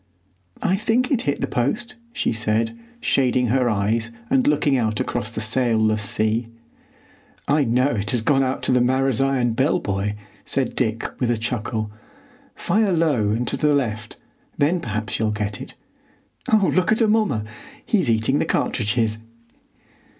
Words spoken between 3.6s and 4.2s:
eyes